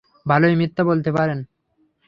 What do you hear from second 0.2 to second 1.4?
ভালোই মিথ্যা বলতে পারেন।